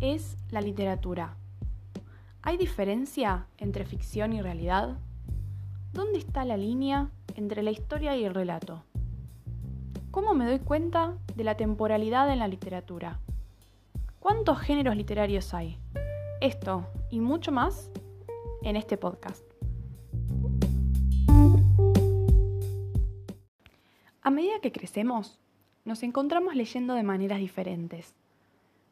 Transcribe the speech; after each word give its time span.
es 0.00 0.36
la 0.50 0.60
literatura? 0.60 1.36
¿Hay 2.42 2.56
diferencia 2.56 3.46
entre 3.56 3.84
ficción 3.84 4.32
y 4.32 4.40
realidad? 4.40 4.98
¿Dónde 5.92 6.18
está 6.18 6.44
la 6.44 6.56
línea 6.56 7.10
entre 7.34 7.62
la 7.62 7.72
historia 7.72 8.16
y 8.16 8.24
el 8.24 8.34
relato? 8.34 8.84
¿Cómo 10.10 10.34
me 10.34 10.46
doy 10.46 10.60
cuenta 10.60 11.18
de 11.34 11.44
la 11.44 11.56
temporalidad 11.56 12.32
en 12.32 12.38
la 12.38 12.48
literatura? 12.48 13.20
¿Cuántos 14.20 14.58
géneros 14.60 14.96
literarios 14.96 15.52
hay? 15.52 15.78
Esto 16.40 16.86
y 17.10 17.20
mucho 17.20 17.50
más 17.50 17.90
en 18.62 18.76
este 18.76 18.96
podcast. 18.96 19.44
A 24.22 24.30
medida 24.30 24.60
que 24.60 24.72
crecemos, 24.72 25.40
nos 25.84 26.02
encontramos 26.02 26.54
leyendo 26.54 26.94
de 26.94 27.02
maneras 27.02 27.38
diferentes. 27.38 28.14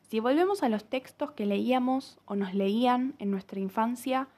Si 0.08 0.20
volvemos 0.20 0.62
a 0.62 0.68
los 0.68 0.84
textos 0.84 1.32
que 1.32 1.46
leíamos 1.46 2.18
o 2.26 2.36
nos 2.36 2.54
leían 2.54 3.14
en 3.18 3.32
nuestra 3.32 3.58
infancia, 3.58 4.28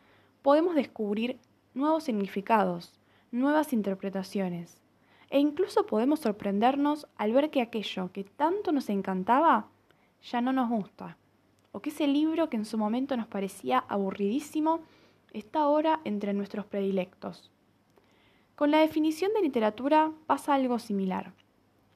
podemos 0.40 0.74
descubrir 0.74 1.38
nuevos 1.74 2.04
significados, 2.04 2.94
nuevas 3.32 3.74
interpretaciones, 3.74 4.80
e 5.28 5.38
incluso 5.38 5.84
podemos 5.84 6.20
sorprendernos 6.20 7.06
al 7.18 7.32
ver 7.32 7.50
que 7.50 7.60
aquello 7.60 8.10
que 8.12 8.24
tanto 8.24 8.72
nos 8.72 8.88
encantaba 8.88 9.68
ya 10.22 10.40
no 10.40 10.54
nos 10.54 10.70
gusta, 10.70 11.18
o 11.72 11.80
que 11.80 11.90
ese 11.90 12.06
libro 12.06 12.48
que 12.48 12.56
en 12.56 12.64
su 12.64 12.78
momento 12.78 13.14
nos 13.18 13.26
parecía 13.26 13.84
aburridísimo 13.88 14.80
está 15.34 15.60
ahora 15.60 16.00
entre 16.04 16.32
nuestros 16.32 16.64
predilectos. 16.64 17.50
Con 18.56 18.70
la 18.70 18.78
definición 18.78 19.32
de 19.34 19.42
literatura 19.42 20.12
pasa 20.26 20.54
algo 20.54 20.78
similar. 20.78 21.34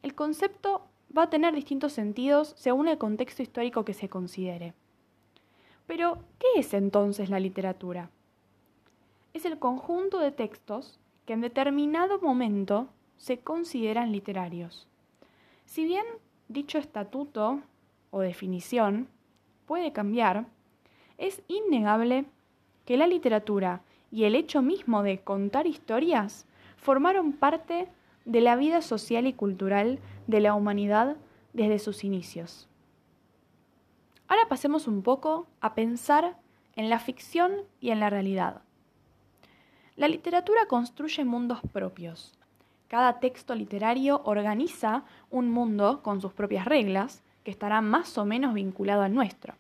El 0.03 0.15
concepto 0.15 0.83
va 1.17 1.25
a 1.25 1.31
tener 1.31 1.55
distintos 1.55 1.93
sentidos 1.93 2.55
según 2.57 2.89
el 2.89 2.99
contexto 2.99 3.43
histórico 3.43 3.85
que 3.85 3.95
se 3.95 4.09
considere. 4.09 4.75
Pero, 5.87 6.19
¿qué 6.39 6.61
es 6.61 6.75
entonces 6.75 7.29
la 7.29 7.41
literatura? 7.41 8.11
Es 9.35 9.45
el 9.45 9.59
conjunto 9.59 10.19
de 10.19 10.33
textos 10.33 10.99
que 11.27 11.33
en 11.33 11.41
determinado 11.41 12.21
momento 12.21 12.89
se 13.17 13.39
consideran 13.39 14.13
literarios. 14.13 14.87
Si 15.65 15.85
bien 15.85 16.05
dicho 16.49 16.79
estatuto 16.79 17.61
o 18.11 18.21
definición 18.21 19.09
puede 19.67 19.93
cambiar, 19.93 20.47
es 21.19 21.43
innegable 21.49 22.25
que 22.85 22.97
la 22.97 23.07
literatura 23.07 23.83
y 24.11 24.25
el 24.25 24.35
hecho 24.35 24.61
mismo 24.61 25.03
de 25.03 25.19
contar 25.19 25.67
historias 25.67 26.47
formaron 26.77 27.33
parte 27.33 27.89
de 28.25 28.41
la 28.41 28.57
vida 28.57 28.83
social 28.83 29.27
y 29.27 29.33
cultural 29.33 29.99
de 30.27 30.41
la 30.41 30.55
humanidad 30.55 31.17
desde 31.53 31.79
sus 31.79 32.05
inicios. 32.05 32.69
Ahora 34.29 34.49
pasemos 34.49 34.87
un 34.87 35.03
poco 35.03 35.47
a 35.61 35.75
pensar 35.75 36.37
en 36.77 36.89
la 36.89 36.99
ficción 36.99 37.53
y 37.81 37.91
en 37.91 38.01
la 38.01 38.11
realidad. 38.11 38.63
La 39.97 40.09
literatura 40.09 40.67
construye 40.67 41.25
mundos 41.25 41.61
propios. 41.73 42.33
Cada 42.89 43.21
texto 43.21 43.55
literario 43.55 44.23
organiza 44.25 45.05
un 45.31 45.51
mundo 45.51 46.03
con 46.03 46.21
sus 46.21 46.33
propias 46.33 46.65
reglas, 46.65 47.23
que 47.45 47.51
estará 47.51 47.81
más 47.81 48.17
o 48.19 48.25
menos 48.25 48.55
vinculado 48.55 49.03
al 49.03 49.15
nuestro. 49.15 49.55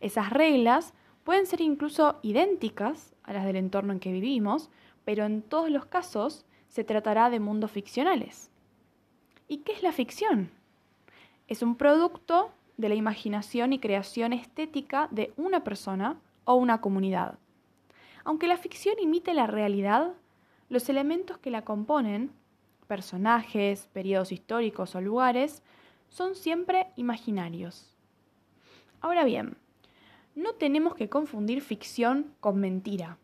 Esas 0.00 0.30
reglas 0.30 0.92
pueden 1.24 1.46
ser 1.46 1.60
incluso 1.60 2.18
idénticas 2.22 3.14
a 3.22 3.32
las 3.32 3.44
del 3.44 3.56
entorno 3.56 3.92
en 3.92 4.00
que 4.00 4.12
vivimos, 4.12 4.70
pero 5.04 5.24
en 5.24 5.42
todos 5.42 5.70
los 5.70 5.86
casos 5.86 6.46
se 6.68 6.84
tratará 6.84 7.30
de 7.30 7.40
mundos 7.40 7.70
ficcionales. 7.70 8.50
¿Y 9.50 9.58
qué 9.58 9.72
es 9.72 9.82
la 9.82 9.90
ficción? 9.90 10.48
Es 11.48 11.60
un 11.62 11.74
producto 11.74 12.52
de 12.76 12.88
la 12.88 12.94
imaginación 12.94 13.72
y 13.72 13.80
creación 13.80 14.32
estética 14.32 15.08
de 15.10 15.32
una 15.36 15.64
persona 15.64 16.20
o 16.44 16.54
una 16.54 16.80
comunidad. 16.80 17.36
Aunque 18.22 18.46
la 18.46 18.56
ficción 18.56 18.94
imite 19.00 19.34
la 19.34 19.48
realidad, 19.48 20.12
los 20.68 20.88
elementos 20.88 21.38
que 21.38 21.50
la 21.50 21.64
componen, 21.64 22.30
personajes, 22.86 23.88
periodos 23.92 24.30
históricos 24.30 24.94
o 24.94 25.00
lugares, 25.00 25.64
son 26.10 26.36
siempre 26.36 26.86
imaginarios. 26.94 27.96
Ahora 29.00 29.24
bien, 29.24 29.56
no 30.36 30.52
tenemos 30.52 30.94
que 30.94 31.08
confundir 31.08 31.60
ficción 31.60 32.32
con 32.38 32.60
mentira. 32.60 33.18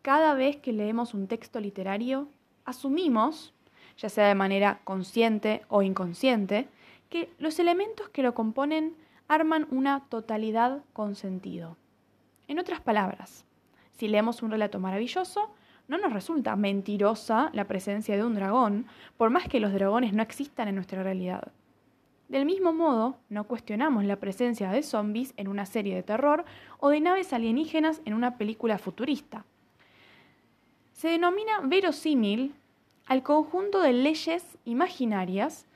Cada 0.00 0.32
vez 0.32 0.56
que 0.56 0.72
leemos 0.72 1.12
un 1.12 1.26
texto 1.26 1.60
literario, 1.60 2.28
asumimos, 2.64 3.52
ya 3.98 4.08
sea 4.08 4.28
de 4.28 4.34
manera 4.34 4.80
consciente 4.84 5.62
o 5.68 5.82
inconsciente, 5.82 6.68
que 7.10 7.30
los 7.38 7.58
elementos 7.58 8.08
que 8.08 8.22
lo 8.22 8.34
componen 8.34 8.94
arman 9.28 9.66
una 9.70 10.00
totalidad 10.08 10.82
con 10.92 11.14
sentido. 11.14 11.76
En 12.48 12.58
otras 12.58 12.80
palabras, 12.80 13.44
si 13.96 14.08
leemos 14.08 14.42
un 14.42 14.50
relato 14.50 14.78
maravilloso, 14.78 15.50
no 15.88 15.98
nos 15.98 16.12
resulta 16.12 16.56
mentirosa 16.56 17.50
la 17.52 17.64
presencia 17.66 18.16
de 18.16 18.24
un 18.24 18.34
dragón, 18.34 18.86
por 19.16 19.30
más 19.30 19.48
que 19.48 19.60
los 19.60 19.72
dragones 19.72 20.12
no 20.12 20.22
existan 20.22 20.68
en 20.68 20.74
nuestra 20.74 21.02
realidad. 21.02 21.52
Del 22.28 22.46
mismo 22.46 22.72
modo, 22.72 23.18
no 23.28 23.44
cuestionamos 23.44 24.04
la 24.04 24.16
presencia 24.16 24.70
de 24.70 24.82
zombies 24.82 25.34
en 25.36 25.46
una 25.46 25.66
serie 25.66 25.94
de 25.94 26.02
terror 26.02 26.44
o 26.80 26.88
de 26.88 27.00
naves 27.00 27.32
alienígenas 27.32 28.00
en 28.06 28.14
una 28.14 28.38
película 28.38 28.78
futurista. 28.78 29.44
Se 30.92 31.08
denomina 31.08 31.60
verosímil 31.62 32.54
al 33.06 33.22
conjunto 33.22 33.80
de 33.80 33.92
leyes 33.92 34.58
imaginarias 34.64 35.66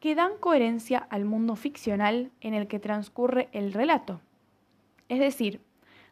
que 0.00 0.14
dan 0.14 0.32
coherencia 0.38 0.98
al 0.98 1.24
mundo 1.24 1.56
ficcional 1.56 2.30
en 2.40 2.54
el 2.54 2.66
que 2.66 2.78
transcurre 2.78 3.48
el 3.52 3.72
relato, 3.72 4.20
es 5.08 5.18
decir, 5.18 5.60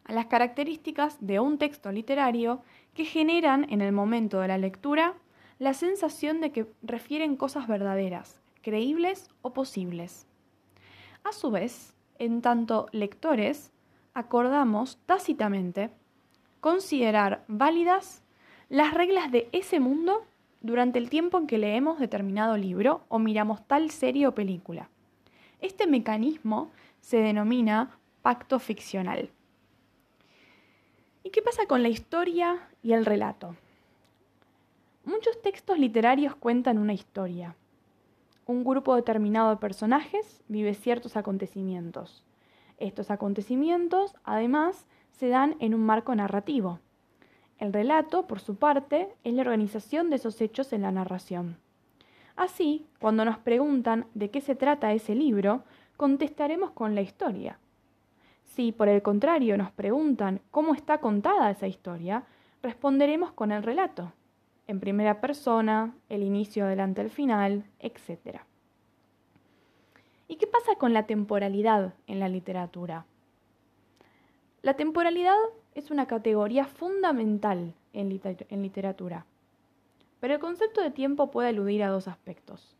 a 0.05 0.13
las 0.13 0.25
características 0.25 1.17
de 1.19 1.39
un 1.39 1.57
texto 1.57 1.91
literario 1.91 2.61
que 2.93 3.05
generan 3.05 3.65
en 3.69 3.81
el 3.81 3.91
momento 3.91 4.39
de 4.39 4.47
la 4.47 4.57
lectura 4.57 5.15
la 5.59 5.73
sensación 5.73 6.41
de 6.41 6.51
que 6.51 6.65
refieren 6.81 7.37
cosas 7.37 7.67
verdaderas, 7.67 8.41
creíbles 8.61 9.29
o 9.41 9.53
posibles. 9.53 10.27
A 11.23 11.31
su 11.31 11.51
vez, 11.51 11.93
en 12.19 12.41
tanto 12.41 12.87
lectores, 12.91 13.71
acordamos 14.13 14.97
tácitamente 15.05 15.89
considerar 16.59 17.43
válidas 17.47 18.23
las 18.69 18.93
reglas 18.93 19.31
de 19.31 19.49
ese 19.51 19.79
mundo 19.79 20.25
durante 20.63 20.97
el 20.97 21.09
tiempo 21.09 21.37
en 21.37 21.45
que 21.45 21.59
leemos 21.59 21.99
determinado 21.99 22.57
libro 22.57 23.03
o 23.09 23.19
miramos 23.19 23.67
tal 23.67 23.91
serie 23.91 24.25
o 24.25 24.33
película. 24.33 24.89
Este 25.59 25.85
mecanismo 25.85 26.71
se 27.01 27.17
denomina 27.17 27.99
pacto 28.21 28.59
ficcional. 28.59 29.29
¿Y 31.21 31.29
qué 31.29 31.41
pasa 31.41 31.67
con 31.67 31.83
la 31.83 31.89
historia 31.89 32.67
y 32.81 32.93
el 32.93 33.05
relato? 33.05 33.55
Muchos 35.03 35.41
textos 35.41 35.77
literarios 35.77 36.35
cuentan 36.35 36.77
una 36.77 36.93
historia. 36.93 37.55
Un 38.45 38.63
grupo 38.63 38.95
determinado 38.95 39.49
de 39.49 39.57
personajes 39.57 40.41
vive 40.47 40.73
ciertos 40.73 41.17
acontecimientos. 41.17 42.23
Estos 42.77 43.11
acontecimientos, 43.11 44.15
además, 44.23 44.85
se 45.11 45.27
dan 45.27 45.55
en 45.59 45.73
un 45.73 45.85
marco 45.85 46.15
narrativo. 46.15 46.79
El 47.59 47.71
relato, 47.71 48.27
por 48.27 48.39
su 48.39 48.55
parte, 48.55 49.09
es 49.23 49.33
la 49.33 49.41
organización 49.41 50.09
de 50.09 50.17
esos 50.17 50.39
hechos 50.41 50.73
en 50.73 50.81
la 50.81 50.91
narración. 50.91 51.57
Así, 52.35 52.87
cuando 52.99 53.25
nos 53.25 53.37
preguntan 53.37 54.07
de 54.13 54.29
qué 54.31 54.41
se 54.41 54.55
trata 54.55 54.93
ese 54.93 55.15
libro, 55.15 55.63
contestaremos 55.97 56.71
con 56.71 56.95
la 56.95 57.01
historia. 57.01 57.59
Si, 58.43 58.71
por 58.71 58.87
el 58.87 59.01
contrario, 59.01 59.57
nos 59.57 59.71
preguntan 59.71 60.41
cómo 60.51 60.73
está 60.73 60.99
contada 60.99 61.51
esa 61.51 61.67
historia, 61.67 62.23
responderemos 62.61 63.31
con 63.31 63.51
el 63.51 63.63
relato, 63.63 64.13
en 64.67 64.79
primera 64.79 65.21
persona, 65.21 65.95
el 66.09 66.23
inicio 66.23 66.65
adelante 66.65 67.01
al 67.01 67.09
final, 67.09 67.65
etc. 67.79 68.41
¿Y 70.27 70.37
qué 70.37 70.47
pasa 70.47 70.75
con 70.75 70.93
la 70.93 71.05
temporalidad 71.05 71.93
en 72.07 72.19
la 72.19 72.29
literatura? 72.29 73.05
La 74.61 74.75
temporalidad 74.75 75.35
es 75.75 75.91
una 75.91 76.05
categoría 76.07 76.65
fundamental 76.65 77.73
en, 77.93 78.09
literatura. 78.61 79.25
Pero 80.19 80.35
el 80.35 80.39
concepto 80.39 80.81
de 80.81 80.91
tiempo 80.91 81.31
puede 81.31 81.49
aludir 81.49 81.83
a 81.83 81.89
dos 81.89 82.07
aspectos. 82.07 82.75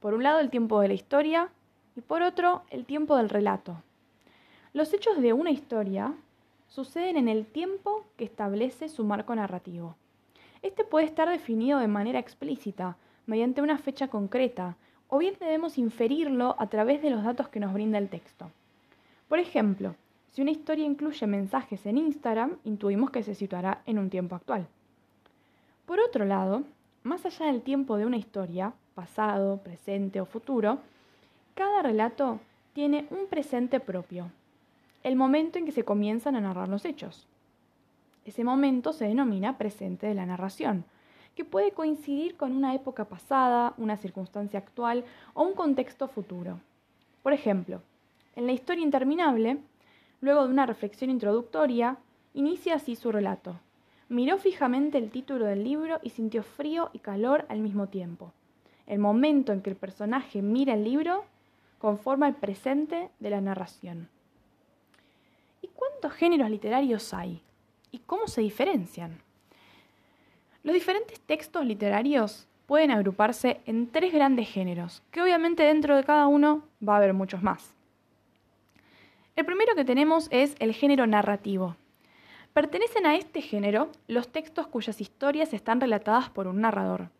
Por 0.00 0.14
un 0.14 0.22
lado, 0.22 0.40
el 0.40 0.50
tiempo 0.50 0.80
de 0.80 0.88
la 0.88 0.94
historia 0.94 1.48
y 1.96 2.00
por 2.00 2.22
otro, 2.22 2.62
el 2.70 2.84
tiempo 2.84 3.16
del 3.16 3.28
relato. 3.28 3.82
Los 4.72 4.92
hechos 4.92 5.20
de 5.20 5.32
una 5.32 5.50
historia 5.50 6.14
suceden 6.68 7.16
en 7.16 7.28
el 7.28 7.46
tiempo 7.46 8.04
que 8.16 8.24
establece 8.24 8.88
su 8.88 9.04
marco 9.04 9.34
narrativo. 9.34 9.96
Este 10.62 10.84
puede 10.84 11.06
estar 11.06 11.28
definido 11.28 11.78
de 11.78 11.88
manera 11.88 12.18
explícita, 12.18 12.96
mediante 13.26 13.62
una 13.62 13.78
fecha 13.78 14.08
concreta, 14.08 14.76
o 15.08 15.18
bien 15.18 15.34
debemos 15.40 15.78
inferirlo 15.78 16.56
a 16.58 16.66
través 16.68 17.02
de 17.02 17.10
los 17.10 17.24
datos 17.24 17.48
que 17.48 17.60
nos 17.60 17.72
brinda 17.72 17.98
el 17.98 18.08
texto. 18.08 18.50
Por 19.28 19.38
ejemplo, 19.38 19.94
si 20.32 20.42
una 20.42 20.50
historia 20.50 20.84
incluye 20.84 21.26
mensajes 21.26 21.84
en 21.86 21.98
Instagram, 21.98 22.58
intuimos 22.64 23.10
que 23.10 23.22
se 23.22 23.34
situará 23.34 23.82
en 23.86 23.98
un 23.98 24.10
tiempo 24.10 24.34
actual. 24.34 24.66
Por 25.86 26.00
otro 26.00 26.24
lado, 26.24 26.64
más 27.02 27.24
allá 27.24 27.46
del 27.46 27.62
tiempo 27.62 27.96
de 27.96 28.06
una 28.06 28.18
historia, 28.18 28.72
pasado, 28.94 29.58
presente 29.58 30.20
o 30.20 30.26
futuro, 30.26 30.78
cada 31.54 31.82
relato 31.82 32.40
tiene 32.72 33.06
un 33.10 33.26
presente 33.26 33.80
propio, 33.80 34.30
el 35.02 35.16
momento 35.16 35.58
en 35.58 35.64
que 35.64 35.72
se 35.72 35.84
comienzan 35.84 36.36
a 36.36 36.40
narrar 36.40 36.68
los 36.68 36.84
hechos. 36.84 37.26
Ese 38.24 38.44
momento 38.44 38.92
se 38.92 39.06
denomina 39.06 39.56
presente 39.56 40.06
de 40.06 40.14
la 40.14 40.26
narración, 40.26 40.84
que 41.34 41.44
puede 41.44 41.72
coincidir 41.72 42.36
con 42.36 42.52
una 42.52 42.74
época 42.74 43.04
pasada, 43.06 43.72
una 43.78 43.96
circunstancia 43.96 44.58
actual 44.58 45.04
o 45.34 45.44
un 45.44 45.54
contexto 45.54 46.08
futuro. 46.08 46.60
Por 47.22 47.32
ejemplo, 47.32 47.80
en 48.36 48.46
la 48.46 48.52
historia 48.52 48.84
interminable, 48.84 49.58
luego 50.20 50.44
de 50.44 50.52
una 50.52 50.66
reflexión 50.66 51.10
introductoria, 51.10 51.98
inicia 52.34 52.74
así 52.74 52.96
su 52.96 53.12
relato. 53.12 53.60
Miró 54.08 54.38
fijamente 54.38 54.98
el 54.98 55.10
título 55.10 55.44
del 55.44 55.64
libro 55.64 56.00
y 56.02 56.10
sintió 56.10 56.42
frío 56.42 56.90
y 56.92 57.00
calor 57.00 57.44
al 57.48 57.60
mismo 57.60 57.88
tiempo. 57.88 58.32
El 58.86 58.98
momento 58.98 59.52
en 59.52 59.60
que 59.60 59.70
el 59.70 59.76
personaje 59.76 60.40
mira 60.40 60.74
el 60.74 60.84
libro 60.84 61.24
conforma 61.78 62.26
el 62.26 62.34
presente 62.34 63.10
de 63.20 63.30
la 63.30 63.40
narración. 63.40 64.08
¿Y 65.60 65.68
cuántos 65.68 66.12
géneros 66.12 66.50
literarios 66.50 67.12
hay? 67.12 67.42
¿Y 67.90 67.98
cómo 67.98 68.28
se 68.28 68.40
diferencian? 68.40 69.20
Los 70.62 70.74
diferentes 70.74 71.20
textos 71.20 71.64
literarios 71.64 72.48
pueden 72.66 72.90
agruparse 72.90 73.60
en 73.64 73.90
tres 73.90 74.12
grandes 74.12 74.48
géneros, 74.48 75.02
que 75.10 75.22
obviamente 75.22 75.62
dentro 75.62 75.96
de 75.96 76.04
cada 76.04 76.26
uno 76.26 76.64
va 76.86 76.94
a 76.94 76.96
haber 76.98 77.14
muchos 77.14 77.42
más. 77.42 77.74
El 79.38 79.46
primero 79.46 79.76
que 79.76 79.84
tenemos 79.84 80.26
es 80.32 80.56
el 80.58 80.72
género 80.72 81.06
narrativo. 81.06 81.76
Pertenecen 82.54 83.06
a 83.06 83.14
este 83.14 83.40
género 83.40 83.92
los 84.08 84.32
textos 84.32 84.66
cuyas 84.66 85.00
historias 85.00 85.52
están 85.52 85.80
relatadas 85.80 86.28
por 86.28 86.48
un 86.48 86.60
narrador. 86.60 87.10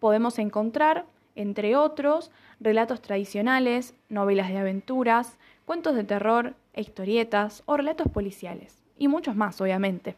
Podemos 0.00 0.40
encontrar, 0.40 1.06
entre 1.36 1.76
otros, 1.76 2.32
relatos 2.58 3.00
tradicionales, 3.00 3.94
novelas 4.08 4.48
de 4.48 4.58
aventuras, 4.58 5.38
cuentos 5.64 5.94
de 5.94 6.02
terror 6.02 6.56
e 6.72 6.80
historietas 6.80 7.62
o 7.66 7.76
relatos 7.76 8.08
policiales, 8.08 8.82
y 8.98 9.06
muchos 9.06 9.36
más, 9.36 9.60
obviamente. 9.60 10.16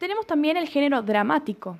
Tenemos 0.00 0.26
también 0.26 0.56
el 0.56 0.68
género 0.68 1.02
dramático. 1.02 1.78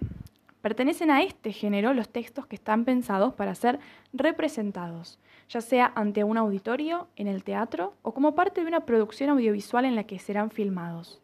Pertenecen 0.63 1.11
a 1.11 1.23
este 1.23 1.53
género 1.53 1.93
los 1.93 2.09
textos 2.09 2.47
que 2.47 2.55
están 2.55 2.85
pensados 2.85 3.35
para 3.35 3.55
ser 3.57 3.81
representados, 4.13 5.19
ya 5.49 5.61
sea 5.61 5.93
ante 5.97 6.23
un 6.23 6.39
auditorio, 6.39 7.09
en 7.17 7.27
el 7.27 7.43
teatro 7.43 7.95
o 8.03 8.15
como 8.15 8.37
parte 8.37 8.61
de 8.61 8.69
una 8.69 8.87
producción 8.87 9.31
audiovisual 9.31 9.85
en 9.85 9.97
la 9.97 10.05
que 10.05 10.21
serán 10.21 10.51
filmados. 10.51 11.21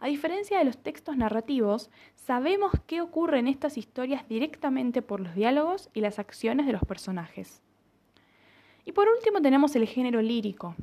A 0.00 0.08
diferencia 0.08 0.58
de 0.58 0.64
los 0.64 0.78
textos 0.78 1.16
narrativos, 1.16 1.88
sabemos 2.16 2.72
qué 2.88 3.00
ocurre 3.00 3.38
en 3.38 3.46
estas 3.46 3.78
historias 3.78 4.26
directamente 4.28 5.02
por 5.02 5.20
los 5.20 5.36
diálogos 5.36 5.88
y 5.94 6.00
las 6.00 6.18
acciones 6.18 6.66
de 6.66 6.72
los 6.72 6.82
personajes. 6.82 7.62
Y 8.84 8.92
por 8.92 9.08
último 9.08 9.40
tenemos 9.40 9.76
el 9.76 9.86
género 9.86 10.20
lírico, 10.20 10.74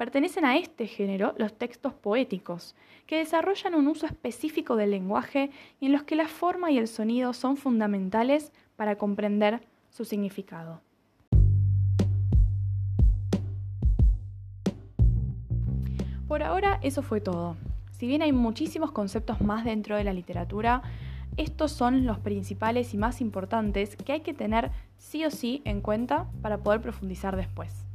Pertenecen 0.00 0.46
a 0.46 0.56
este 0.56 0.86
género 0.86 1.34
los 1.36 1.52
textos 1.52 1.92
poéticos, 1.92 2.74
que 3.06 3.18
desarrollan 3.18 3.74
un 3.74 3.86
uso 3.86 4.06
específico 4.06 4.76
del 4.76 4.92
lenguaje 4.92 5.50
y 5.78 5.84
en 5.84 5.92
los 5.92 6.04
que 6.04 6.16
la 6.16 6.26
forma 6.26 6.70
y 6.70 6.78
el 6.78 6.88
sonido 6.88 7.34
son 7.34 7.58
fundamentales 7.58 8.50
para 8.76 8.96
comprender 8.96 9.60
su 9.90 10.06
significado. 10.06 10.80
Por 16.26 16.44
ahora 16.44 16.80
eso 16.82 17.02
fue 17.02 17.20
todo. 17.20 17.58
Si 17.90 18.06
bien 18.06 18.22
hay 18.22 18.32
muchísimos 18.32 18.92
conceptos 18.92 19.42
más 19.42 19.66
dentro 19.66 19.98
de 19.98 20.04
la 20.04 20.14
literatura, 20.14 20.80
estos 21.36 21.72
son 21.72 22.06
los 22.06 22.18
principales 22.18 22.94
y 22.94 22.96
más 22.96 23.20
importantes 23.20 23.96
que 23.96 24.12
hay 24.12 24.20
que 24.20 24.32
tener 24.32 24.70
sí 24.96 25.26
o 25.26 25.30
sí 25.30 25.60
en 25.66 25.82
cuenta 25.82 26.26
para 26.40 26.56
poder 26.56 26.80
profundizar 26.80 27.36
después. 27.36 27.89